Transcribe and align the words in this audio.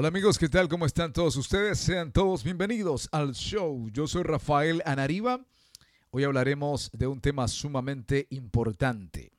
Hola 0.00 0.08
amigos, 0.08 0.38
¿qué 0.38 0.48
tal? 0.48 0.66
¿Cómo 0.66 0.86
están 0.86 1.12
todos 1.12 1.36
ustedes? 1.36 1.78
Sean 1.78 2.10
todos 2.10 2.42
bienvenidos 2.42 3.06
al 3.12 3.34
show. 3.34 3.90
Yo 3.90 4.06
soy 4.06 4.22
Rafael 4.22 4.80
Anariba. 4.86 5.44
Hoy 6.10 6.24
hablaremos 6.24 6.90
de 6.94 7.06
un 7.06 7.20
tema 7.20 7.46
sumamente 7.48 8.26
importante. 8.30 9.30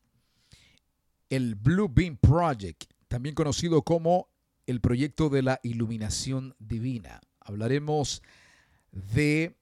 El 1.31 1.55
Blue 1.55 1.89
Beam 1.91 2.15
Project, 2.15 2.83
también 3.07 3.33
conocido 3.33 3.81
como 3.81 4.29
el 4.67 4.81
proyecto 4.81 5.29
de 5.29 5.41
la 5.41 5.59
iluminación 5.63 6.55
divina. 6.59 7.21
Hablaremos 7.39 8.21
de 8.91 9.57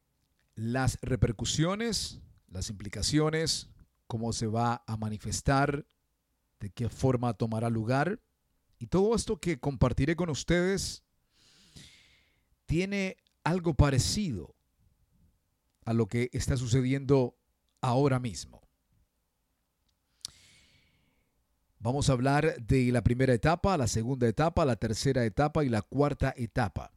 las 0.56 0.98
repercusiones, 1.02 2.20
las 2.50 2.70
implicaciones, 2.70 3.70
cómo 4.06 4.34
se 4.34 4.48
va 4.48 4.84
a 4.86 4.98
manifestar, 4.98 5.86
de 6.60 6.70
qué 6.72 6.90
forma 6.90 7.36
tomará 7.36 7.70
lugar 7.70 8.20
y 8.80 8.88
todo 8.88 9.14
esto 9.14 9.38
que 9.38 9.60
compartiré 9.60 10.16
con 10.16 10.30
ustedes 10.30 11.04
tiene 12.66 13.18
algo 13.44 13.74
parecido 13.74 14.56
a 15.84 15.94
lo 15.94 16.08
que 16.08 16.30
está 16.32 16.56
sucediendo 16.56 17.38
ahora 17.82 18.20
mismo. 18.20 18.62
Vamos 21.80 22.10
a 22.10 22.14
hablar 22.14 22.62
de 22.62 22.92
la 22.92 23.02
primera 23.02 23.34
etapa, 23.34 23.78
la 23.78 23.88
segunda 23.88 24.28
etapa, 24.28 24.66
la 24.66 24.76
tercera 24.76 25.26
etapa 25.26 25.64
y 25.64 25.70
la 25.70 25.82
cuarta 25.82 26.34
etapa. 26.38 26.94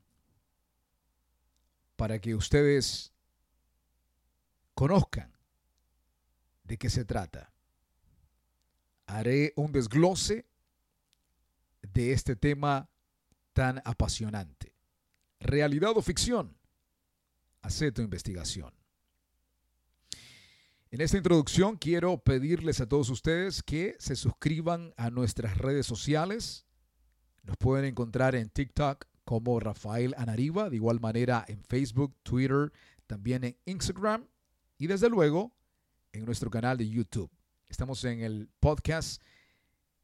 Para 1.97 2.21
que 2.21 2.35
ustedes 2.35 3.13
conozcan 4.75 5.33
de 6.65 6.79
qué 6.79 6.91
se 6.91 7.05
trata. 7.05 7.53
Haré 9.07 9.53
un 9.57 9.73
desglose 9.73 10.47
de 11.93 12.13
este 12.13 12.37
tema 12.37 12.91
tan 13.53 13.81
apasionante. 13.85 14.75
¿Realidad 15.41 15.93
o 15.97 16.03
ficción? 16.03 16.57
Hacé 17.61 17.93
tu 17.93 18.03
investigación. 18.03 18.73
En 20.91 21.01
esta 21.01 21.17
introducción 21.17 21.77
quiero 21.77 22.19
pedirles 22.19 22.81
a 22.81 22.87
todos 22.87 23.09
ustedes 23.09 23.63
que 23.63 23.97
se 23.99 24.15
suscriban 24.15 24.93
a 24.97 25.11
nuestras 25.11 25.57
redes 25.57 25.87
sociales. 25.87 26.67
Nos 27.45 27.57
pueden 27.57 27.87
encontrar 27.87 28.35
en 28.35 28.51
TikTok 28.51 29.07
como 29.25 29.59
Rafael 29.59 30.15
Anariba, 30.19 30.69
de 30.69 30.77
igual 30.77 31.01
manera 31.01 31.45
en 31.49 31.63
Facebook, 31.65 32.15
Twitter, 32.23 32.73
también 33.07 33.45
en 33.45 33.57
Instagram 33.65 34.27
y 34.77 34.87
desde 34.87 35.09
luego 35.09 35.57
en 36.13 36.25
nuestro 36.25 36.51
canal 36.51 36.77
de 36.77 36.89
YouTube. 36.89 37.31
Estamos 37.69 38.05
en 38.05 38.21
el 38.21 38.51
podcast 38.61 39.23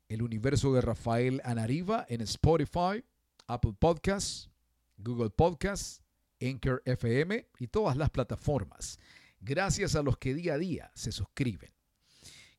el 0.09 0.23
universo 0.23 0.73
de 0.73 0.81
Rafael 0.81 1.41
Anariva 1.45 2.07
en 2.09 2.21
Spotify, 2.23 3.05
Apple 3.47 3.75
Podcasts, 3.79 4.51
Google 4.97 5.31
Podcasts, 5.31 6.03
Anchor 6.41 6.83
FM 6.85 7.47
y 7.59 7.67
todas 7.69 7.97
las 7.97 8.11
plataformas. 8.11 8.99
Gracias 9.41 9.95
a 9.95 10.03
los 10.03 10.19
que 10.19 10.35
día 10.35 10.55
a 10.55 10.59
día 10.59 10.91
se 10.95 11.13
suscriben. 11.13 11.73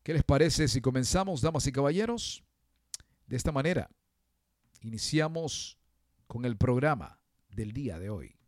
¿Qué 0.04 0.14
les 0.14 0.24
parece 0.24 0.68
si 0.68 0.82
comenzamos, 0.82 1.42
damas 1.42 1.68
y 1.68 1.72
caballeros? 1.72 2.44
De 3.26 3.36
esta 3.36 3.52
manera, 3.52 3.90
iniciamos 4.82 5.78
con 6.28 6.46
el 6.46 6.58
programa 6.58 7.20
del 7.50 7.74
día 7.74 8.00
de 8.00 8.10
hoy. 8.10 8.39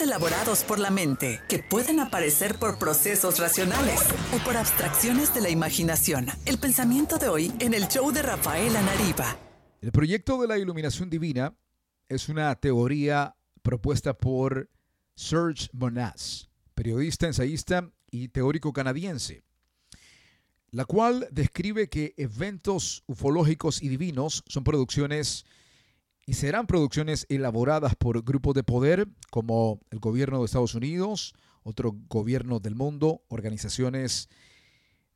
Elaborados 0.00 0.64
por 0.64 0.78
la 0.78 0.90
mente, 0.90 1.40
que 1.48 1.58
pueden 1.58 2.00
aparecer 2.00 2.58
por 2.58 2.78
procesos 2.78 3.38
racionales 3.38 4.00
o 4.34 4.44
por 4.44 4.56
abstracciones 4.56 5.34
de 5.34 5.40
la 5.40 5.50
imaginación. 5.50 6.26
El 6.46 6.58
pensamiento 6.58 7.18
de 7.18 7.28
hoy 7.28 7.52
en 7.58 7.74
el 7.74 7.88
show 7.88 8.10
de 8.12 8.22
Rafael 8.22 8.74
Anariba. 8.76 9.38
El 9.80 9.92
proyecto 9.92 10.40
de 10.40 10.48
la 10.48 10.58
iluminación 10.58 11.10
divina 11.10 11.54
es 12.08 12.28
una 12.28 12.54
teoría 12.54 13.36
propuesta 13.62 14.14
por 14.14 14.68
Serge 15.14 15.68
Monas, 15.72 16.50
periodista, 16.74 17.26
ensayista 17.26 17.90
y 18.10 18.28
teórico 18.28 18.72
canadiense, 18.72 19.42
la 20.70 20.84
cual 20.84 21.28
describe 21.30 21.88
que 21.88 22.14
eventos 22.16 23.04
ufológicos 23.06 23.82
y 23.82 23.88
divinos 23.88 24.44
son 24.46 24.64
producciones 24.64 25.44
y 26.30 26.34
serán 26.34 26.68
producciones 26.68 27.26
elaboradas 27.28 27.96
por 27.96 28.22
grupos 28.22 28.54
de 28.54 28.62
poder 28.62 29.08
como 29.32 29.80
el 29.90 29.98
gobierno 29.98 30.38
de 30.38 30.44
Estados 30.44 30.76
Unidos, 30.76 31.34
otro 31.64 31.96
gobierno 32.08 32.60
del 32.60 32.76
mundo, 32.76 33.24
organizaciones 33.26 34.28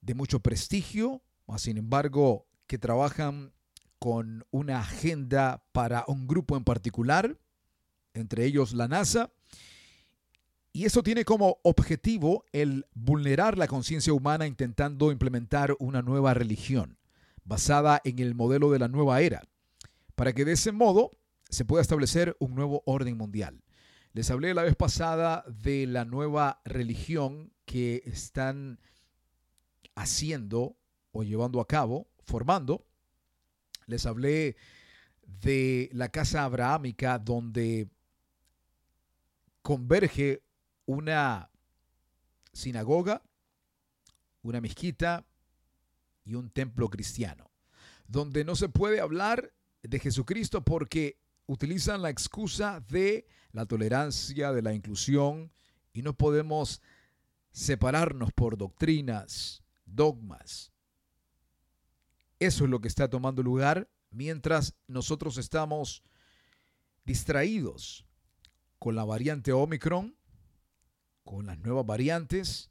de 0.00 0.14
mucho 0.14 0.40
prestigio, 0.40 1.22
sin 1.56 1.76
embargo 1.76 2.48
que 2.66 2.78
trabajan 2.78 3.52
con 4.00 4.44
una 4.50 4.80
agenda 4.80 5.62
para 5.70 6.04
un 6.08 6.26
grupo 6.26 6.56
en 6.56 6.64
particular, 6.64 7.38
entre 8.12 8.44
ellos 8.44 8.74
la 8.74 8.88
NASA, 8.88 9.30
y 10.72 10.84
eso 10.84 11.04
tiene 11.04 11.24
como 11.24 11.58
objetivo 11.62 12.44
el 12.50 12.86
vulnerar 12.92 13.56
la 13.56 13.68
conciencia 13.68 14.12
humana 14.12 14.48
intentando 14.48 15.12
implementar 15.12 15.76
una 15.78 16.02
nueva 16.02 16.34
religión 16.34 16.98
basada 17.44 18.00
en 18.02 18.18
el 18.18 18.34
modelo 18.34 18.72
de 18.72 18.80
la 18.80 18.88
nueva 18.88 19.20
era 19.20 19.44
para 20.14 20.32
que 20.32 20.44
de 20.44 20.52
ese 20.52 20.72
modo 20.72 21.10
se 21.48 21.64
pueda 21.64 21.82
establecer 21.82 22.36
un 22.40 22.54
nuevo 22.54 22.82
orden 22.86 23.16
mundial. 23.16 23.62
Les 24.12 24.30
hablé 24.30 24.54
la 24.54 24.62
vez 24.62 24.76
pasada 24.76 25.44
de 25.48 25.86
la 25.86 26.04
nueva 26.04 26.60
religión 26.64 27.52
que 27.64 28.02
están 28.06 28.78
haciendo 29.94 30.76
o 31.12 31.22
llevando 31.22 31.60
a 31.60 31.66
cabo, 31.66 32.08
formando. 32.22 32.86
Les 33.86 34.06
hablé 34.06 34.56
de 35.26 35.90
la 35.92 36.08
casa 36.10 36.44
abrahámica 36.44 37.18
donde 37.18 37.88
converge 39.62 40.42
una 40.86 41.50
sinagoga, 42.52 43.22
una 44.42 44.60
mezquita 44.60 45.24
y 46.24 46.34
un 46.34 46.50
templo 46.50 46.88
cristiano, 46.88 47.50
donde 48.06 48.44
no 48.44 48.54
se 48.56 48.68
puede 48.68 49.00
hablar 49.00 49.52
de 49.88 49.98
Jesucristo 49.98 50.64
porque 50.64 51.18
utilizan 51.46 52.02
la 52.02 52.10
excusa 52.10 52.80
de 52.88 53.26
la 53.52 53.66
tolerancia, 53.66 54.52
de 54.52 54.62
la 54.62 54.74
inclusión, 54.74 55.52
y 55.92 56.02
no 56.02 56.16
podemos 56.16 56.82
separarnos 57.52 58.32
por 58.32 58.56
doctrinas, 58.56 59.62
dogmas. 59.84 60.72
Eso 62.40 62.64
es 62.64 62.70
lo 62.70 62.80
que 62.80 62.88
está 62.88 63.08
tomando 63.08 63.42
lugar 63.42 63.88
mientras 64.10 64.74
nosotros 64.88 65.38
estamos 65.38 66.02
distraídos 67.04 68.06
con 68.78 68.96
la 68.96 69.04
variante 69.04 69.52
Omicron, 69.52 70.16
con 71.24 71.46
las 71.46 71.58
nuevas 71.58 71.86
variantes, 71.86 72.70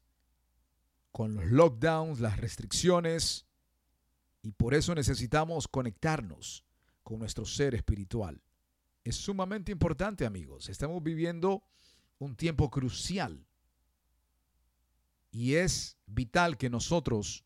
con 1.11 1.35
los 1.35 1.45
lockdowns, 1.45 2.19
las 2.19 2.37
restricciones, 2.37 3.45
y 4.41 4.51
por 4.51 4.73
eso 4.73 4.93
necesitamos 4.95 5.67
conectarnos 5.67 6.65
con 7.03 7.19
nuestro 7.19 7.45
ser 7.45 7.75
espiritual. 7.75 8.41
Es 9.03 9.15
sumamente 9.15 9.71
importante, 9.71 10.25
amigos. 10.25 10.69
Estamos 10.69 11.03
viviendo 11.03 11.63
un 12.19 12.35
tiempo 12.35 12.69
crucial 12.69 13.45
y 15.31 15.55
es 15.55 15.97
vital 16.05 16.57
que 16.57 16.69
nosotros, 16.69 17.43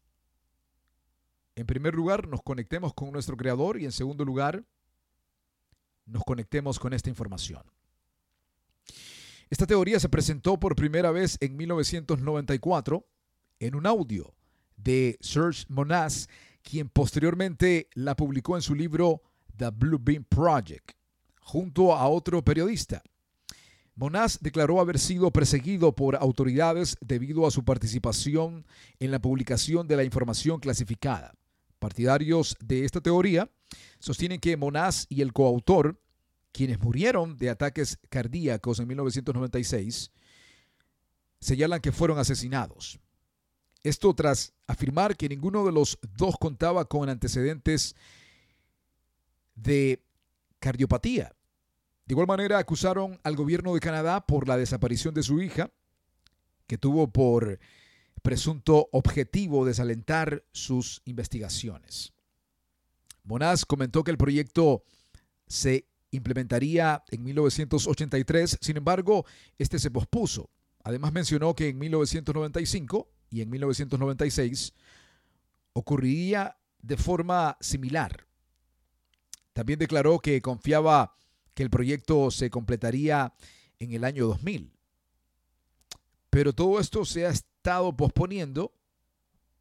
en 1.55 1.65
primer 1.65 1.95
lugar, 1.95 2.27
nos 2.27 2.43
conectemos 2.43 2.93
con 2.93 3.11
nuestro 3.11 3.35
Creador 3.37 3.79
y 3.79 3.85
en 3.85 3.91
segundo 3.91 4.23
lugar, 4.23 4.65
nos 6.05 6.23
conectemos 6.23 6.79
con 6.79 6.93
esta 6.93 7.09
información. 7.09 7.63
Esta 9.49 9.65
teoría 9.65 9.99
se 9.99 10.09
presentó 10.09 10.59
por 10.59 10.75
primera 10.75 11.11
vez 11.11 11.37
en 11.39 11.55
1994 11.55 13.07
en 13.59 13.75
un 13.75 13.87
audio 13.87 14.35
de 14.75 15.17
Serge 15.21 15.65
Monas, 15.69 16.27
quien 16.61 16.89
posteriormente 16.89 17.89
la 17.93 18.15
publicó 18.15 18.57
en 18.57 18.61
su 18.61 18.75
libro 18.75 19.21
The 19.57 19.69
Blue 19.71 19.99
Beam 19.99 20.23
Project, 20.23 20.91
junto 21.41 21.93
a 21.93 22.07
otro 22.07 22.43
periodista. 22.43 23.03
Monas 23.95 24.37
declaró 24.41 24.79
haber 24.79 24.99
sido 24.99 25.31
perseguido 25.31 25.95
por 25.95 26.15
autoridades 26.15 26.97
debido 27.01 27.47
a 27.47 27.51
su 27.51 27.65
participación 27.65 28.65
en 28.99 29.09
la 29.09 29.19
publicación 29.19 29.87
de 29.87 29.97
la 29.97 30.03
información 30.03 30.59
clasificada. 30.59 31.33
Partidarios 31.79 32.55
de 32.63 32.85
esta 32.85 33.01
teoría 33.01 33.49
sostienen 33.99 34.39
que 34.39 34.55
Monas 34.55 35.07
y 35.09 35.21
el 35.21 35.33
coautor, 35.33 35.99
quienes 36.51 36.79
murieron 36.79 37.37
de 37.37 37.49
ataques 37.49 37.97
cardíacos 38.09 38.79
en 38.79 38.87
1996, 38.87 40.11
señalan 41.39 41.81
que 41.81 41.91
fueron 41.91 42.19
asesinados. 42.19 42.99
Esto 43.83 44.13
tras 44.13 44.53
afirmar 44.67 45.15
que 45.15 45.29
ninguno 45.29 45.65
de 45.65 45.71
los 45.71 45.97
dos 46.17 46.35
contaba 46.39 46.85
con 46.85 47.09
antecedentes 47.09 47.95
de 49.57 50.01
cardiopatía. 50.59 51.33
De 52.05 52.13
igual 52.13 52.27
manera, 52.27 52.57
acusaron 52.57 53.19
al 53.23 53.35
gobierno 53.35 53.73
de 53.73 53.81
Canadá 53.81 54.25
por 54.25 54.47
la 54.47 54.55
desaparición 54.55 55.13
de 55.13 55.23
su 55.23 55.41
hija, 55.41 55.71
que 56.67 56.77
tuvo 56.77 57.11
por 57.11 57.59
presunto 58.21 58.89
objetivo 58.91 59.65
desalentar 59.65 60.43
sus 60.51 61.01
investigaciones. 61.05 62.13
Monaz 63.23 63.65
comentó 63.65 64.03
que 64.03 64.11
el 64.11 64.17
proyecto 64.17 64.83
se 65.47 65.87
implementaría 66.11 67.03
en 67.09 67.23
1983, 67.23 68.57
sin 68.61 68.77
embargo, 68.77 69.25
este 69.57 69.79
se 69.79 69.91
pospuso. 69.91 70.49
Además 70.83 71.11
mencionó 71.11 71.53
que 71.53 71.67
en 71.69 71.77
1995 71.77 73.09
y 73.29 73.41
en 73.41 73.49
1996 73.49 74.73
ocurriría 75.73 76.57
de 76.81 76.97
forma 76.97 77.57
similar. 77.59 78.26
También 79.57 79.79
declaró 79.79 80.19
que 80.19 80.39
confiaba 80.39 81.15
que 81.55 81.63
el 81.63 81.71
proyecto 81.71 82.29
se 82.29 82.51
completaría 82.51 83.33
en 83.79 83.91
el 83.91 84.03
año 84.03 84.27
2000. 84.27 84.71
Pero 86.29 86.53
todo 86.53 86.79
esto 86.79 87.03
se 87.05 87.25
ha 87.25 87.31
estado 87.31 87.97
posponiendo 87.97 88.71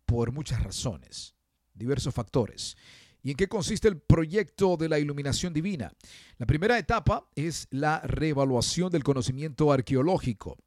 por 0.05 0.33
muchas 0.33 0.63
razones, 0.63 1.35
diversos 1.73 2.13
factores. 2.13 2.77
¿Y 3.23 3.31
en 3.31 3.39
qué 3.39 3.49
consiste 3.49 3.89
el 3.89 3.99
proyecto 3.99 4.77
de 4.77 4.91
la 4.91 4.99
iluminación 4.99 5.55
divina? 5.55 5.91
La 6.37 6.45
primera 6.45 6.79
etapa 6.79 7.31
es 7.35 7.67
la 7.71 8.01
reevaluación 8.01 8.93
del 8.93 9.03
conocimiento 9.03 9.73
arqueológico. 9.73 10.59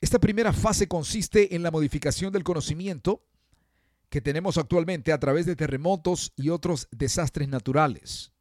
Esta 0.00 0.18
primera 0.18 0.54
fase 0.54 0.88
consiste 0.88 1.54
en 1.54 1.62
la 1.62 1.70
modificación 1.70 2.32
del 2.32 2.44
conocimiento 2.44 3.26
que 4.10 4.20
tenemos 4.20 4.58
actualmente 4.58 5.12
a 5.12 5.20
través 5.20 5.46
de 5.46 5.54
terremotos 5.54 6.32
y 6.36 6.50
otros 6.50 6.88
desastres 6.90 7.48
naturales, 7.48 8.32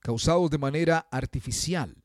causados 0.00 0.50
de 0.50 0.58
manera 0.58 1.08
artificial 1.10 1.96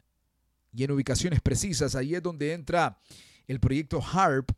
y 0.71 0.85
en 0.85 0.91
ubicaciones 0.91 1.41
precisas. 1.41 1.95
Ahí 1.95 2.15
es 2.15 2.23
donde 2.23 2.53
entra 2.53 2.97
el 3.45 3.59
proyecto 3.59 4.01
HARP, 4.01 4.51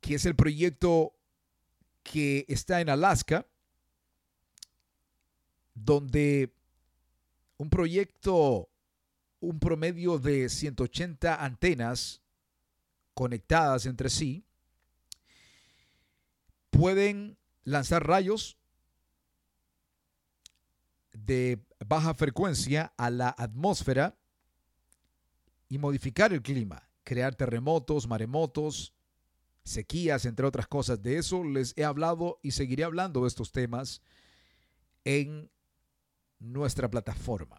que 0.00 0.16
es 0.16 0.26
el 0.26 0.36
proyecto 0.36 1.14
que 2.02 2.44
está 2.48 2.82
en 2.82 2.90
Alaska, 2.90 3.46
donde 5.74 6.52
un 7.56 7.70
proyecto, 7.70 8.68
un 9.40 9.58
promedio 9.58 10.18
de 10.18 10.50
180 10.50 11.42
antenas 11.42 12.20
conectadas 13.14 13.86
entre 13.86 14.10
sí, 14.10 14.44
pueden 16.70 17.37
lanzar 17.68 18.06
rayos 18.06 18.56
de 21.12 21.60
baja 21.86 22.14
frecuencia 22.14 22.92
a 22.96 23.10
la 23.10 23.34
atmósfera 23.36 24.16
y 25.68 25.78
modificar 25.78 26.32
el 26.32 26.42
clima, 26.42 26.88
crear 27.04 27.34
terremotos, 27.34 28.06
maremotos, 28.06 28.94
sequías, 29.64 30.24
entre 30.24 30.46
otras 30.46 30.66
cosas. 30.66 31.02
De 31.02 31.18
eso 31.18 31.44
les 31.44 31.76
he 31.76 31.84
hablado 31.84 32.38
y 32.42 32.52
seguiré 32.52 32.84
hablando 32.84 33.22
de 33.22 33.28
estos 33.28 33.52
temas 33.52 34.00
en 35.04 35.50
nuestra 36.38 36.88
plataforma. 36.88 37.58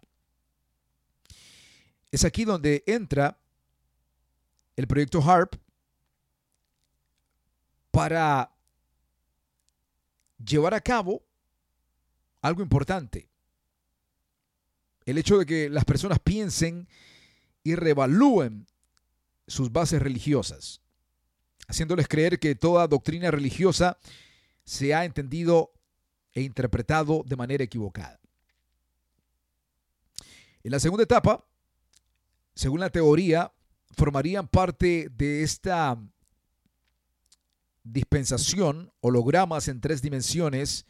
Es 2.10 2.24
aquí 2.24 2.44
donde 2.44 2.82
entra 2.86 3.38
el 4.74 4.88
proyecto 4.88 5.22
HARP 5.22 5.54
para 7.92 8.52
llevar 10.44 10.74
a 10.74 10.80
cabo 10.80 11.22
algo 12.42 12.62
importante. 12.62 13.28
El 15.04 15.18
hecho 15.18 15.38
de 15.38 15.46
que 15.46 15.68
las 15.68 15.84
personas 15.84 16.18
piensen 16.18 16.88
y 17.62 17.74
revalúen 17.74 18.66
sus 19.46 19.72
bases 19.72 20.00
religiosas, 20.00 20.80
haciéndoles 21.66 22.08
creer 22.08 22.38
que 22.38 22.54
toda 22.54 22.86
doctrina 22.86 23.30
religiosa 23.30 23.98
se 24.64 24.94
ha 24.94 25.04
entendido 25.04 25.72
e 26.32 26.42
interpretado 26.42 27.24
de 27.26 27.36
manera 27.36 27.64
equivocada. 27.64 28.20
En 30.62 30.70
la 30.70 30.78
segunda 30.78 31.04
etapa, 31.04 31.44
según 32.54 32.80
la 32.80 32.90
teoría, 32.90 33.52
formarían 33.96 34.46
parte 34.46 35.08
de 35.10 35.42
esta 35.42 35.98
dispensación, 37.84 38.92
hologramas 39.00 39.68
en 39.68 39.80
tres 39.80 40.02
dimensiones, 40.02 40.86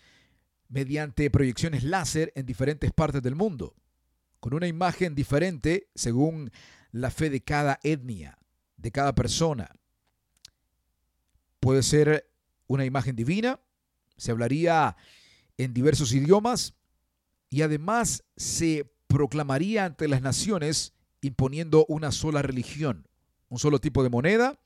mediante 0.68 1.30
proyecciones 1.30 1.82
láser 1.82 2.32
en 2.36 2.46
diferentes 2.46 2.92
partes 2.92 3.22
del 3.22 3.34
mundo, 3.34 3.74
con 4.38 4.54
una 4.54 4.68
imagen 4.68 5.14
diferente 5.14 5.88
según 5.94 6.50
la 6.92 7.10
fe 7.10 7.28
de 7.30 7.42
cada 7.42 7.80
etnia, 7.82 8.38
de 8.76 8.90
cada 8.92 9.14
persona. 9.14 9.70
Puede 11.58 11.82
ser 11.82 12.30
una 12.66 12.84
imagen 12.84 13.16
divina, 13.16 13.60
se 14.16 14.30
hablaría 14.30 14.96
en 15.58 15.74
diversos 15.74 16.12
idiomas 16.12 16.74
y 17.50 17.62
además 17.62 18.24
se 18.36 18.90
proclamaría 19.08 19.84
ante 19.84 20.08
las 20.08 20.22
naciones 20.22 20.94
imponiendo 21.20 21.84
una 21.88 22.12
sola 22.12 22.42
religión, 22.42 23.08
un 23.48 23.58
solo 23.58 23.80
tipo 23.80 24.02
de 24.02 24.08
moneda, 24.08 24.60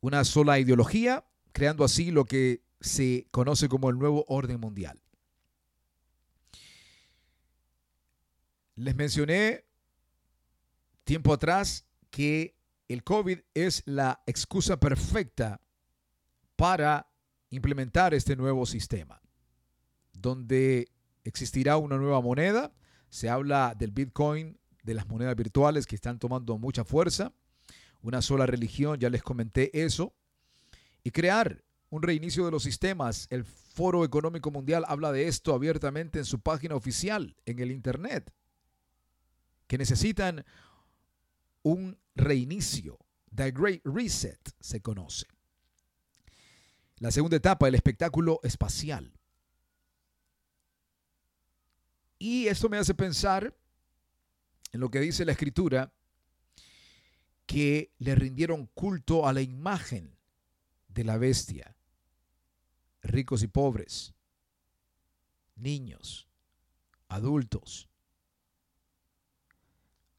una 0.00 0.24
sola 0.24 0.58
ideología, 0.58 1.24
creando 1.52 1.84
así 1.84 2.10
lo 2.10 2.24
que 2.24 2.62
se 2.80 3.26
conoce 3.30 3.68
como 3.68 3.90
el 3.90 3.98
nuevo 3.98 4.24
orden 4.28 4.60
mundial. 4.60 5.00
Les 8.76 8.94
mencioné 8.94 9.64
tiempo 11.04 11.32
atrás 11.32 11.86
que 12.10 12.56
el 12.86 13.02
COVID 13.02 13.40
es 13.54 13.82
la 13.86 14.22
excusa 14.26 14.78
perfecta 14.78 15.60
para 16.56 17.10
implementar 17.50 18.14
este 18.14 18.36
nuevo 18.36 18.66
sistema, 18.66 19.20
donde 20.12 20.90
existirá 21.24 21.76
una 21.76 21.96
nueva 21.96 22.20
moneda. 22.20 22.72
Se 23.10 23.28
habla 23.28 23.74
del 23.76 23.90
Bitcoin 23.90 24.58
de 24.82 24.94
las 24.94 25.06
monedas 25.08 25.34
virtuales 25.36 25.86
que 25.86 25.96
están 25.96 26.18
tomando 26.18 26.56
mucha 26.56 26.84
fuerza, 26.84 27.32
una 28.02 28.22
sola 28.22 28.46
religión, 28.46 28.98
ya 28.98 29.10
les 29.10 29.22
comenté 29.22 29.84
eso, 29.84 30.14
y 31.02 31.10
crear 31.10 31.62
un 31.90 32.02
reinicio 32.02 32.44
de 32.44 32.50
los 32.50 32.62
sistemas. 32.62 33.26
El 33.30 33.44
Foro 33.44 34.04
Económico 34.04 34.50
Mundial 34.50 34.84
habla 34.88 35.12
de 35.12 35.28
esto 35.28 35.54
abiertamente 35.54 36.18
en 36.18 36.24
su 36.24 36.40
página 36.40 36.74
oficial, 36.74 37.36
en 37.46 37.58
el 37.58 37.70
Internet, 37.70 38.32
que 39.66 39.78
necesitan 39.78 40.44
un 41.62 41.98
reinicio. 42.14 42.98
The 43.34 43.50
Great 43.50 43.82
Reset 43.84 44.40
se 44.60 44.80
conoce. 44.80 45.26
La 46.98 47.10
segunda 47.10 47.36
etapa, 47.36 47.68
el 47.68 47.74
espectáculo 47.74 48.40
espacial. 48.42 49.12
Y 52.18 52.48
esto 52.48 52.68
me 52.68 52.78
hace 52.78 52.94
pensar 52.94 53.54
en 54.72 54.80
lo 54.80 54.90
que 54.90 54.98
dice 54.98 55.24
la 55.24 55.32
escritura, 55.32 55.92
que 57.48 57.94
le 57.98 58.14
rindieron 58.14 58.66
culto 58.74 59.26
a 59.26 59.32
la 59.32 59.40
imagen 59.40 60.14
de 60.88 61.02
la 61.02 61.16
bestia, 61.16 61.74
ricos 63.02 63.42
y 63.42 63.46
pobres, 63.46 64.12
niños, 65.56 66.28
adultos. 67.08 67.88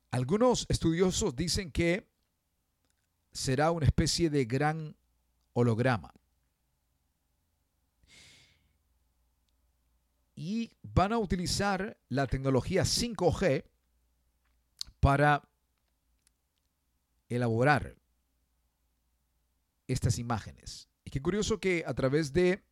Algunos 0.10 0.66
estudiosos 0.70 1.36
dicen 1.36 1.72
que 1.72 2.10
será 3.32 3.70
una 3.70 3.86
especie 3.86 4.32
de 4.32 4.46
gran 4.46 4.98
holograma. 5.54 6.12
Y 10.36 10.72
van 10.82 11.14
a 11.14 11.20
utilizar 11.20 11.96
la 12.08 12.26
tecnología 12.26 12.82
5G 12.82 13.66
para 15.00 15.49
elaborar 17.30 17.96
estas 19.88 20.20
imágenes. 20.20 20.90
Y 21.04 21.12
qué 21.12 21.22
curioso 21.22 21.60
que 21.60 21.84
a 21.86 21.94
través 21.94 22.34
de 22.34 22.64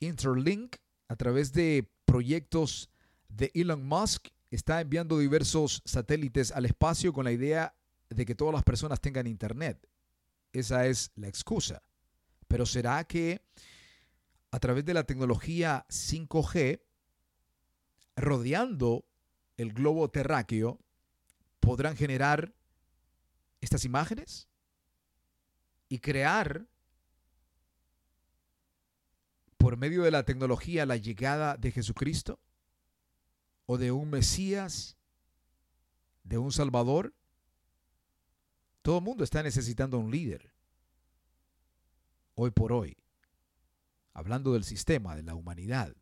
Interlink, 0.00 0.76
a 1.08 1.16
través 1.16 1.52
de 1.52 1.90
proyectos 2.04 2.90
de 3.28 3.50
Elon 3.54 3.86
Musk, 3.86 4.28
está 4.50 4.80
enviando 4.80 5.18
diversos 5.18 5.82
satélites 5.84 6.52
al 6.52 6.66
espacio 6.66 7.12
con 7.12 7.24
la 7.24 7.32
idea 7.32 7.74
de 8.10 8.26
que 8.26 8.34
todas 8.34 8.54
las 8.54 8.62
personas 8.62 9.00
tengan 9.00 9.26
internet. 9.26 9.88
Esa 10.52 10.86
es 10.86 11.10
la 11.16 11.28
excusa. 11.28 11.82
Pero 12.48 12.66
¿será 12.66 13.04
que 13.04 13.42
a 14.50 14.58
través 14.60 14.84
de 14.84 14.94
la 14.94 15.04
tecnología 15.04 15.86
5G, 15.88 16.82
rodeando 18.16 19.06
el 19.56 19.72
globo 19.72 20.10
terráqueo, 20.10 20.78
podrán 21.60 21.96
generar 21.96 22.52
estas 23.62 23.86
imágenes 23.86 24.48
y 25.88 26.00
crear 26.00 26.66
por 29.56 29.76
medio 29.76 30.02
de 30.02 30.10
la 30.10 30.24
tecnología 30.24 30.84
la 30.84 30.96
llegada 30.96 31.56
de 31.56 31.70
Jesucristo? 31.70 32.40
¿O 33.64 33.78
de 33.78 33.92
un 33.92 34.10
Mesías? 34.10 34.98
¿De 36.24 36.36
un 36.36 36.50
Salvador? 36.52 37.14
Todo 38.82 38.98
el 38.98 39.04
mundo 39.04 39.22
está 39.22 39.42
necesitando 39.42 39.98
un 39.98 40.10
líder. 40.10 40.52
Hoy 42.34 42.50
por 42.50 42.72
hoy. 42.72 42.98
Hablando 44.12 44.52
del 44.52 44.64
sistema, 44.64 45.14
de 45.14 45.22
la 45.22 45.36
humanidad. 45.36 45.94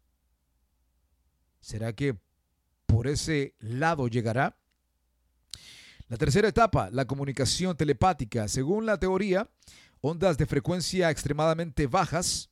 ¿Será 1.61 1.93
que 1.93 2.19
por 2.87 3.07
ese 3.07 3.55
lado 3.59 4.09
llegará? 4.09 4.60
La 6.11 6.17
tercera 6.17 6.49
etapa, 6.49 6.91
la 6.91 7.05
comunicación 7.05 7.77
telepática. 7.77 8.49
Según 8.49 8.85
la 8.85 8.99
teoría, 8.99 9.49
ondas 10.01 10.37
de 10.37 10.45
frecuencia 10.45 11.09
extremadamente 11.09 11.87
bajas, 11.87 12.51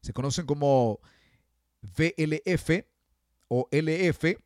se 0.00 0.14
conocen 0.14 0.46
como 0.46 0.98
VLF 1.82 2.86
o 3.48 3.68
LF, 3.70 4.38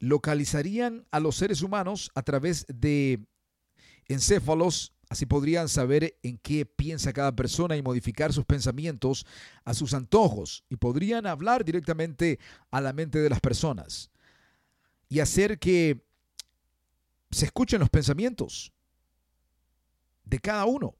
localizarían 0.00 1.06
a 1.12 1.20
los 1.20 1.36
seres 1.36 1.62
humanos 1.62 2.10
a 2.16 2.22
través 2.22 2.66
de 2.66 3.20
encéfalos, 4.06 4.92
así 5.08 5.24
podrían 5.24 5.68
saber 5.68 6.18
en 6.24 6.36
qué 6.36 6.66
piensa 6.66 7.12
cada 7.12 7.36
persona 7.36 7.76
y 7.76 7.82
modificar 7.82 8.32
sus 8.32 8.44
pensamientos 8.44 9.24
a 9.64 9.72
sus 9.72 9.94
antojos 9.94 10.64
y 10.68 10.74
podrían 10.74 11.28
hablar 11.28 11.64
directamente 11.64 12.40
a 12.72 12.80
la 12.80 12.92
mente 12.92 13.20
de 13.20 13.30
las 13.30 13.38
personas 13.38 14.10
y 15.08 15.20
hacer 15.20 15.60
que 15.60 16.09
se 17.30 17.46
escuchen 17.46 17.80
los 17.80 17.90
pensamientos 17.90 18.72
de 20.24 20.38
cada 20.38 20.64
uno. 20.64 20.96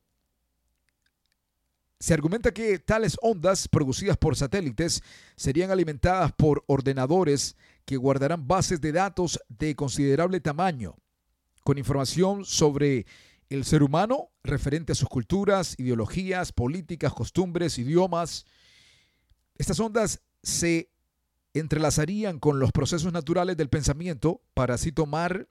Se 1.98 2.14
argumenta 2.14 2.52
que 2.52 2.78
tales 2.78 3.16
ondas 3.20 3.68
producidas 3.68 4.16
por 4.16 4.34
satélites 4.34 5.02
serían 5.36 5.70
alimentadas 5.70 6.32
por 6.32 6.64
ordenadores 6.66 7.56
que 7.84 7.96
guardarán 7.96 8.48
bases 8.48 8.80
de 8.80 8.92
datos 8.92 9.38
de 9.48 9.76
considerable 9.76 10.40
tamaño, 10.40 10.96
con 11.62 11.76
información 11.76 12.44
sobre 12.44 13.06
el 13.50 13.64
ser 13.64 13.82
humano 13.82 14.30
referente 14.42 14.92
a 14.92 14.94
sus 14.94 15.08
culturas, 15.08 15.74
ideologías, 15.78 16.52
políticas, 16.52 17.12
costumbres, 17.12 17.78
idiomas. 17.78 18.46
Estas 19.56 19.78
ondas 19.80 20.22
se 20.42 20.90
entrelazarían 21.52 22.38
con 22.38 22.60
los 22.60 22.72
procesos 22.72 23.12
naturales 23.12 23.56
del 23.56 23.68
pensamiento 23.68 24.40
para 24.54 24.74
así 24.74 24.92
tomar 24.92 25.48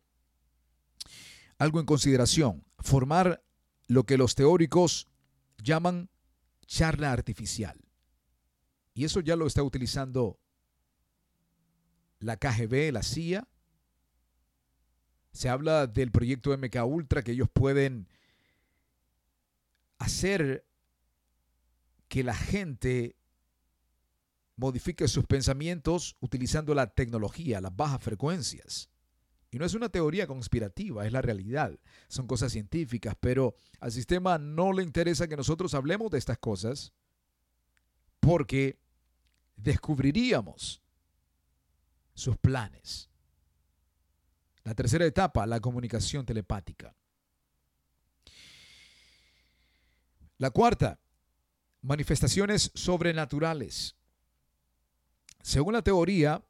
algo 1.59 1.79
en 1.79 1.85
consideración, 1.85 2.65
formar 2.79 3.43
lo 3.87 4.05
que 4.05 4.17
los 4.17 4.33
teóricos 4.33 5.07
llaman 5.61 6.09
charla 6.65 7.11
artificial. 7.11 7.79
Y 8.93 9.03
eso 9.03 9.19
ya 9.19 9.35
lo 9.35 9.45
está 9.45 9.61
utilizando 9.61 10.39
la 12.19 12.37
KGB, 12.37 12.91
la 12.93 13.03
CIA. 13.03 13.47
Se 15.31 15.49
habla 15.49 15.85
del 15.85 16.11
proyecto 16.11 16.57
MK 16.57 16.75
Ultra 16.85 17.23
que 17.23 17.33
ellos 17.33 17.49
pueden 17.51 18.07
hacer 19.97 20.65
que 22.07 22.23
la 22.23 22.33
gente 22.33 23.15
modifique 24.55 25.07
sus 25.07 25.25
pensamientos 25.25 26.15
utilizando 26.19 26.73
la 26.73 26.87
tecnología, 26.87 27.61
las 27.61 27.75
bajas 27.75 28.01
frecuencias. 28.01 28.89
Y 29.51 29.57
no 29.57 29.65
es 29.65 29.73
una 29.73 29.89
teoría 29.89 30.27
conspirativa, 30.27 31.05
es 31.05 31.11
la 31.11 31.21
realidad. 31.21 31.77
Son 32.07 32.27
cosas 32.27 32.51
científicas, 32.51 33.15
pero 33.19 33.55
al 33.79 33.91
sistema 33.91 34.37
no 34.37 34.73
le 34.73 34.83
interesa 34.83 35.27
que 35.27 35.37
nosotros 35.37 35.73
hablemos 35.73 36.11
de 36.11 36.19
estas 36.19 36.37
cosas 36.37 36.93
porque 38.19 38.79
descubriríamos 39.55 40.81
sus 42.13 42.37
planes. 42.37 43.09
La 44.63 44.75
tercera 44.75 45.05
etapa, 45.05 45.47
la 45.47 45.59
comunicación 45.59 46.25
telepática. 46.25 46.95
La 50.37 50.51
cuarta, 50.51 50.99
manifestaciones 51.81 52.71
sobrenaturales. 52.75 53.95
Según 55.41 55.73
la 55.73 55.81
teoría 55.81 56.43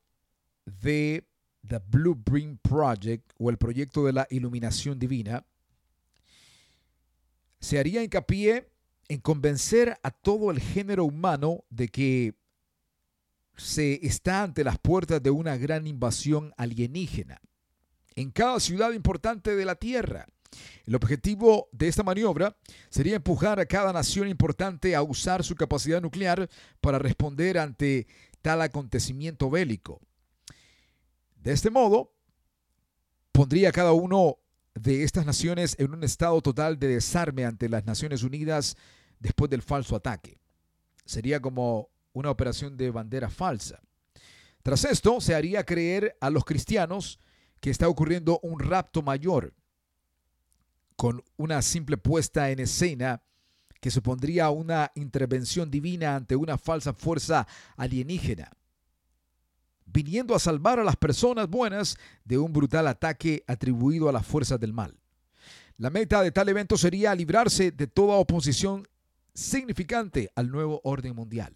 de 0.65 1.28
The 1.67 1.79
Blueprint 1.85 2.61
Project 2.61 3.31
o 3.37 3.49
el 3.49 3.57
proyecto 3.57 4.05
de 4.05 4.13
la 4.13 4.27
iluminación 4.29 4.99
divina, 4.99 5.45
se 7.59 7.79
haría 7.79 8.03
hincapié 8.03 8.69
en 9.07 9.19
convencer 9.19 9.97
a 10.03 10.11
todo 10.11 10.51
el 10.51 10.59
género 10.59 11.05
humano 11.05 11.63
de 11.69 11.89
que 11.89 12.35
se 13.57 14.05
está 14.05 14.43
ante 14.43 14.63
las 14.63 14.79
puertas 14.79 15.21
de 15.21 15.29
una 15.29 15.57
gran 15.57 15.85
invasión 15.85 16.53
alienígena 16.57 17.41
en 18.15 18.31
cada 18.31 18.59
ciudad 18.59 18.91
importante 18.91 19.55
de 19.55 19.65
la 19.65 19.75
Tierra. 19.75 20.27
El 20.85 20.95
objetivo 20.95 21.69
de 21.71 21.87
esta 21.87 22.03
maniobra 22.03 22.55
sería 22.89 23.15
empujar 23.15 23.59
a 23.59 23.65
cada 23.65 23.93
nación 23.93 24.27
importante 24.27 24.95
a 24.95 25.03
usar 25.03 25.43
su 25.43 25.55
capacidad 25.55 26.01
nuclear 26.01 26.49
para 26.81 26.99
responder 26.99 27.57
ante 27.57 28.07
tal 28.41 28.61
acontecimiento 28.61 29.49
bélico. 29.49 30.01
De 31.39 31.53
este 31.53 31.69
modo, 31.69 32.13
pondría 33.31 33.69
a 33.69 33.71
cada 33.71 33.93
uno 33.93 34.39
de 34.75 35.03
estas 35.03 35.25
naciones 35.25 35.75
en 35.79 35.93
un 35.93 36.03
estado 36.03 36.41
total 36.41 36.77
de 36.79 36.87
desarme 36.87 37.45
ante 37.45 37.69
las 37.69 37.85
Naciones 37.85 38.23
Unidas 38.23 38.75
después 39.19 39.49
del 39.49 39.61
falso 39.61 39.95
ataque. 39.95 40.37
Sería 41.05 41.41
como 41.41 41.89
una 42.11 42.29
operación 42.29 42.75
de 42.75 42.91
bandera 42.91 43.29
falsa. 43.29 43.81
Tras 44.63 44.83
esto, 44.83 45.21
se 45.21 45.33
haría 45.33 45.65
creer 45.65 46.17
a 46.19 46.29
los 46.29 46.43
cristianos 46.43 47.19
que 47.61 47.69
está 47.69 47.87
ocurriendo 47.87 48.39
un 48.43 48.59
rapto 48.59 49.01
mayor, 49.01 49.53
con 50.97 51.23
una 51.37 51.61
simple 51.61 51.95
puesta 51.97 52.51
en 52.51 52.59
escena 52.59 53.23
que 53.79 53.91
supondría 53.91 54.49
una 54.49 54.91
intervención 54.95 55.71
divina 55.71 56.17
ante 56.17 56.35
una 56.35 56.57
falsa 56.57 56.93
fuerza 56.93 57.47
alienígena 57.77 58.51
viniendo 59.91 60.35
a 60.35 60.39
salvar 60.39 60.79
a 60.79 60.83
las 60.83 60.95
personas 60.95 61.49
buenas 61.49 61.97
de 62.23 62.37
un 62.37 62.53
brutal 62.53 62.87
ataque 62.87 63.43
atribuido 63.47 64.09
a 64.09 64.11
las 64.11 64.25
fuerzas 64.25 64.59
del 64.59 64.73
mal. 64.73 64.97
La 65.77 65.89
meta 65.89 66.21
de 66.21 66.31
tal 66.31 66.49
evento 66.49 66.77
sería 66.77 67.15
librarse 67.15 67.71
de 67.71 67.87
toda 67.87 68.15
oposición 68.15 68.87
significante 69.33 70.29
al 70.35 70.51
nuevo 70.51 70.81
orden 70.83 71.15
mundial. 71.15 71.55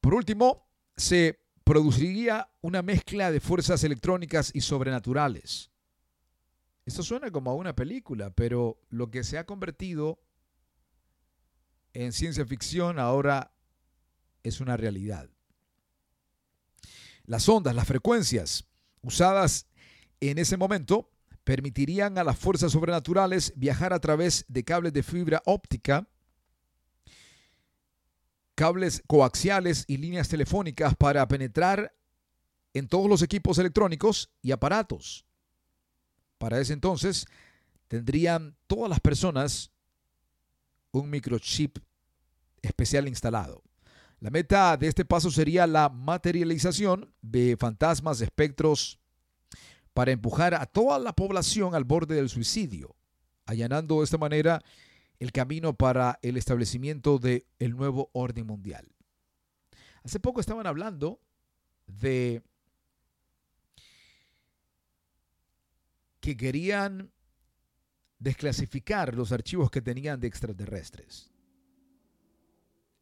Por 0.00 0.14
último, 0.14 0.68
se 0.96 1.40
produciría 1.64 2.48
una 2.60 2.82
mezcla 2.82 3.30
de 3.30 3.40
fuerzas 3.40 3.82
electrónicas 3.82 4.50
y 4.54 4.60
sobrenaturales. 4.60 5.70
Esto 6.84 7.02
suena 7.02 7.30
como 7.30 7.50
a 7.50 7.54
una 7.54 7.74
película, 7.74 8.30
pero 8.30 8.78
lo 8.90 9.10
que 9.10 9.24
se 9.24 9.38
ha 9.38 9.46
convertido 9.46 10.20
en 11.92 12.12
ciencia 12.12 12.46
ficción 12.46 12.98
ahora 12.98 13.52
es 14.44 14.60
una 14.60 14.76
realidad. 14.76 15.28
Las 17.26 17.48
ondas, 17.48 17.74
las 17.74 17.86
frecuencias 17.86 18.64
usadas 19.02 19.66
en 20.20 20.38
ese 20.38 20.56
momento 20.56 21.10
permitirían 21.44 22.18
a 22.18 22.24
las 22.24 22.38
fuerzas 22.38 22.72
sobrenaturales 22.72 23.52
viajar 23.56 23.92
a 23.92 24.00
través 24.00 24.44
de 24.48 24.64
cables 24.64 24.92
de 24.92 25.02
fibra 25.02 25.42
óptica, 25.44 26.08
cables 28.54 29.02
coaxiales 29.06 29.84
y 29.86 29.98
líneas 29.98 30.28
telefónicas 30.28 30.96
para 30.96 31.26
penetrar 31.28 31.94
en 32.74 32.88
todos 32.88 33.08
los 33.08 33.22
equipos 33.22 33.58
electrónicos 33.58 34.30
y 34.42 34.52
aparatos. 34.52 35.24
Para 36.38 36.60
ese 36.60 36.72
entonces 36.72 37.26
tendrían 37.88 38.56
todas 38.66 38.90
las 38.90 39.00
personas 39.00 39.70
un 40.90 41.10
microchip 41.10 41.78
especial 42.62 43.08
instalado. 43.08 43.62
La 44.20 44.30
meta 44.30 44.76
de 44.76 44.88
este 44.88 45.04
paso 45.04 45.30
sería 45.30 45.66
la 45.66 45.88
materialización 45.88 47.12
de 47.20 47.56
fantasmas, 47.58 48.20
espectros, 48.20 48.98
para 49.92 50.12
empujar 50.12 50.54
a 50.54 50.66
toda 50.66 50.98
la 50.98 51.14
población 51.14 51.74
al 51.74 51.84
borde 51.84 52.14
del 52.14 52.28
suicidio, 52.28 52.96
allanando 53.44 53.98
de 53.98 54.04
esta 54.04 54.18
manera 54.18 54.62
el 55.18 55.32
camino 55.32 55.74
para 55.74 56.18
el 56.22 56.36
establecimiento 56.36 57.18
del 57.18 57.76
nuevo 57.76 58.10
orden 58.12 58.46
mundial. 58.46 58.90
Hace 60.02 60.20
poco 60.20 60.40
estaban 60.40 60.66
hablando 60.66 61.20
de 61.86 62.42
que 66.20 66.36
querían 66.36 67.10
desclasificar 68.18 69.14
los 69.14 69.32
archivos 69.32 69.70
que 69.70 69.82
tenían 69.82 70.20
de 70.20 70.28
extraterrestres. 70.28 71.35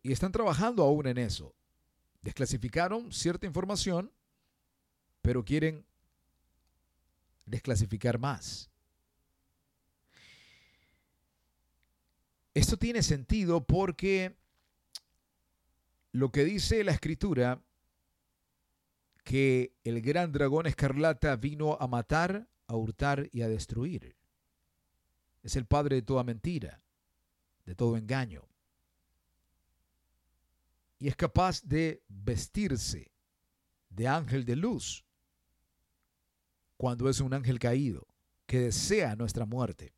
Y 0.05 0.13
están 0.13 0.33
trabajando 0.33 0.85
aún 0.85 1.07
en 1.07 1.17
eso. 1.17 1.55
Desclasificaron 2.21 3.11
cierta 3.11 3.47
información, 3.47 4.13
pero 5.23 5.43
quieren 5.43 5.87
desclasificar 7.47 8.19
más. 8.19 8.71
Esto 12.53 12.77
tiene 12.77 13.03
sentido 13.03 13.65
porque 13.65 14.37
lo 16.13 16.31
que 16.31 16.45
dice 16.45 16.85
la 16.85 16.93
escritura, 16.93 17.63
que 19.25 19.73
el 19.85 20.03
gran 20.03 20.33
dragón 20.33 20.67
escarlata 20.67 21.35
vino 21.37 21.79
a 21.81 21.89
matar, 21.89 22.47
a 22.67 22.77
hurtar 22.77 23.31
y 23.33 23.41
a 23.41 23.49
destruir. 23.49 24.15
Es 25.43 25.57
el 25.57 25.65
padre 25.65 25.97
de 25.97 26.03
toda 26.03 26.25
mentira, 26.25 26.83
de 27.65 27.75
todo 27.75 27.97
engaño. 27.97 28.47
Y 31.05 31.09
es 31.09 31.17
capaz 31.17 31.63
de 31.63 32.03
vestirse 32.09 33.13
de 33.91 34.09
ángel 34.09 34.47
de 34.47 34.57
luz 34.57 35.05
cuando 36.79 37.11
es 37.11 37.21
un 37.21 37.35
ángel 37.35 37.59
caído 37.59 38.07
que 38.47 38.61
desea 38.61 39.15
nuestra 39.15 39.45
muerte, 39.45 39.93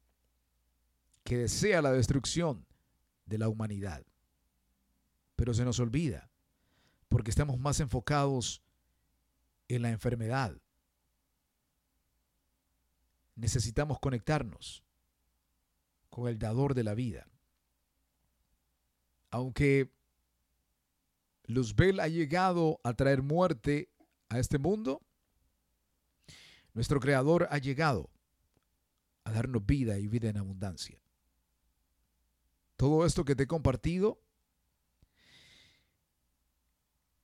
que 1.22 1.36
desea 1.38 1.80
la 1.80 1.92
destrucción 1.92 2.66
de 3.24 3.38
la 3.38 3.48
humanidad. 3.48 4.04
Pero 5.36 5.54
se 5.54 5.64
nos 5.64 5.78
olvida, 5.78 6.28
porque 7.08 7.30
estamos 7.30 7.56
más 7.60 7.78
enfocados 7.78 8.60
en 9.68 9.82
la 9.82 9.92
enfermedad. 9.92 10.60
Necesitamos 13.36 14.00
conectarnos 14.00 14.82
con 16.10 16.26
el 16.26 16.36
dador 16.36 16.74
de 16.74 16.82
la 16.82 16.94
vida. 16.94 17.28
Aunque 19.30 19.94
Luzbel 21.46 22.00
ha 22.00 22.08
llegado 22.08 22.80
a 22.82 22.94
traer 22.94 23.22
muerte 23.22 23.88
a 24.28 24.38
este 24.38 24.58
mundo, 24.58 25.00
nuestro 26.74 27.00
Creador 27.00 27.48
ha 27.50 27.58
llegado 27.58 28.10
a 29.24 29.32
darnos 29.32 29.64
vida 29.64 29.98
y 29.98 30.08
vida 30.08 30.28
en 30.28 30.36
abundancia. 30.36 31.00
Todo 32.76 33.06
esto 33.06 33.24
que 33.24 33.34
te 33.34 33.44
he 33.44 33.46
compartido 33.46 34.20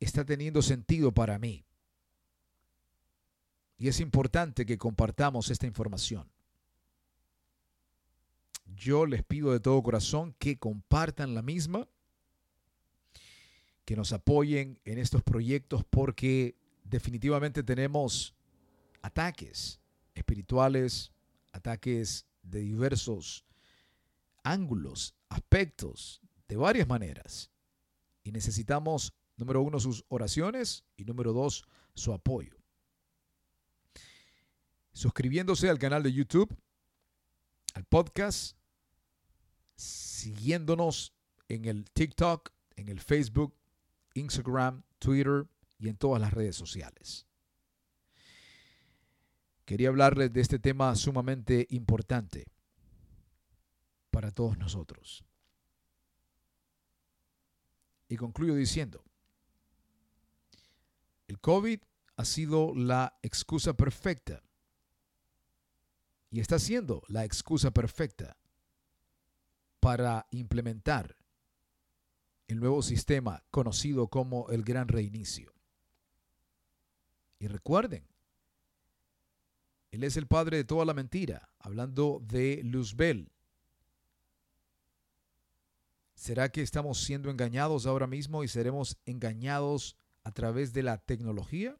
está 0.00 0.24
teniendo 0.24 0.62
sentido 0.62 1.12
para 1.12 1.38
mí. 1.38 1.64
Y 3.76 3.88
es 3.88 4.00
importante 4.00 4.64
que 4.64 4.78
compartamos 4.78 5.50
esta 5.50 5.66
información. 5.66 6.30
Yo 8.64 9.06
les 9.06 9.22
pido 9.22 9.52
de 9.52 9.60
todo 9.60 9.82
corazón 9.82 10.34
que 10.38 10.58
compartan 10.58 11.34
la 11.34 11.42
misma, 11.42 11.88
que 13.84 13.96
nos 13.96 14.12
apoyen 14.12 14.78
en 14.84 14.98
estos 14.98 15.22
proyectos 15.22 15.84
porque 15.84 16.56
definitivamente 16.84 17.62
tenemos 17.62 18.34
ataques 19.02 19.80
espirituales, 20.14 21.12
ataques 21.52 22.26
de 22.42 22.60
diversos 22.60 23.44
ángulos, 24.44 25.14
aspectos, 25.28 26.20
de 26.48 26.56
varias 26.56 26.88
maneras. 26.88 27.50
Y 28.22 28.32
necesitamos, 28.32 29.12
número 29.36 29.62
uno, 29.62 29.80
sus 29.80 30.04
oraciones 30.08 30.84
y 30.96 31.04
número 31.04 31.32
dos, 31.32 31.64
su 31.94 32.12
apoyo. 32.12 32.56
Suscribiéndose 34.92 35.70
al 35.70 35.78
canal 35.78 36.02
de 36.02 36.12
YouTube, 36.12 36.54
al 37.74 37.84
podcast, 37.84 38.56
siguiéndonos 39.74 41.14
en 41.48 41.64
el 41.64 41.90
TikTok, 41.90 42.50
en 42.76 42.88
el 42.88 43.00
Facebook, 43.00 43.54
Instagram, 44.14 44.82
Twitter 44.98 45.46
y 45.78 45.88
en 45.88 45.96
todas 45.96 46.20
las 46.20 46.32
redes 46.32 46.56
sociales. 46.56 47.26
Quería 49.64 49.88
hablarles 49.88 50.32
de 50.32 50.40
este 50.40 50.58
tema 50.58 50.94
sumamente 50.94 51.66
importante 51.70 52.46
para 54.10 54.30
todos 54.30 54.58
nosotros. 54.58 55.24
Y 58.08 58.16
concluyo 58.16 58.54
diciendo, 58.54 59.02
el 61.28 61.40
COVID 61.40 61.80
ha 62.16 62.24
sido 62.24 62.74
la 62.74 63.18
excusa 63.22 63.72
perfecta 63.74 64.42
y 66.30 66.40
está 66.40 66.58
siendo 66.58 67.02
la 67.08 67.24
excusa 67.24 67.70
perfecta 67.70 68.36
para 69.80 70.26
implementar 70.30 71.16
el 72.48 72.60
nuevo 72.60 72.82
sistema 72.82 73.42
conocido 73.50 74.08
como 74.08 74.48
el 74.50 74.62
gran 74.62 74.88
reinicio. 74.88 75.52
Y 77.38 77.48
recuerden, 77.48 78.06
él 79.90 80.04
es 80.04 80.16
el 80.16 80.26
padre 80.26 80.56
de 80.58 80.64
toda 80.64 80.84
la 80.84 80.94
mentira, 80.94 81.50
hablando 81.58 82.20
de 82.24 82.62
Luzbel. 82.64 83.30
¿Será 86.14 86.50
que 86.50 86.62
estamos 86.62 87.02
siendo 87.02 87.30
engañados 87.30 87.84
ahora 87.86 88.06
mismo 88.06 88.44
y 88.44 88.48
seremos 88.48 88.96
engañados 89.04 89.96
a 90.24 90.32
través 90.32 90.72
de 90.72 90.82
la 90.82 90.98
tecnología? 90.98 91.76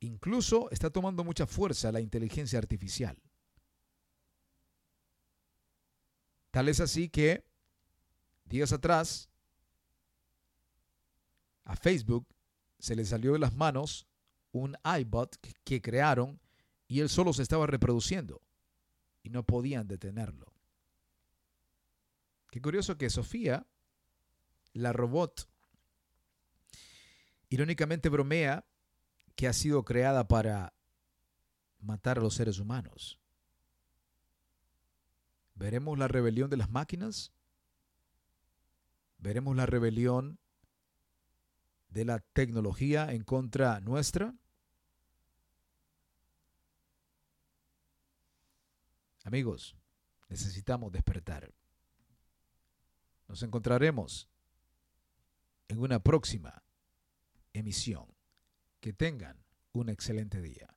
Incluso 0.00 0.68
está 0.70 0.90
tomando 0.90 1.22
mucha 1.22 1.46
fuerza 1.46 1.92
la 1.92 2.00
inteligencia 2.00 2.58
artificial. 2.58 3.16
Tal 6.52 6.68
es 6.68 6.80
así 6.80 7.08
que 7.08 7.44
días 8.44 8.72
atrás 8.72 9.30
a 11.64 11.74
Facebook 11.74 12.28
se 12.78 12.94
le 12.94 13.06
salió 13.06 13.32
de 13.32 13.38
las 13.38 13.54
manos 13.54 14.06
un 14.52 14.76
iBot 15.00 15.34
que 15.64 15.80
crearon 15.80 16.38
y 16.86 17.00
él 17.00 17.08
solo 17.08 17.32
se 17.32 17.42
estaba 17.42 17.66
reproduciendo 17.66 18.42
y 19.22 19.30
no 19.30 19.44
podían 19.44 19.88
detenerlo. 19.88 20.52
Qué 22.50 22.60
curioso 22.60 22.98
que 22.98 23.08
Sofía, 23.08 23.66
la 24.74 24.92
robot, 24.92 25.48
irónicamente 27.48 28.10
bromea 28.10 28.66
que 29.36 29.48
ha 29.48 29.54
sido 29.54 29.86
creada 29.86 30.28
para 30.28 30.74
matar 31.80 32.18
a 32.18 32.20
los 32.20 32.34
seres 32.34 32.58
humanos. 32.58 33.21
¿Veremos 35.62 35.96
la 35.96 36.08
rebelión 36.08 36.50
de 36.50 36.56
las 36.56 36.70
máquinas? 36.70 37.32
¿Veremos 39.18 39.54
la 39.54 39.64
rebelión 39.64 40.40
de 41.88 42.04
la 42.04 42.18
tecnología 42.18 43.12
en 43.12 43.22
contra 43.22 43.78
nuestra? 43.78 44.34
Amigos, 49.22 49.76
necesitamos 50.28 50.90
despertar. 50.90 51.54
Nos 53.28 53.44
encontraremos 53.44 54.28
en 55.68 55.78
una 55.78 56.02
próxima 56.02 56.64
emisión. 57.52 58.08
Que 58.80 58.92
tengan 58.92 59.44
un 59.70 59.90
excelente 59.90 60.42
día. 60.42 60.74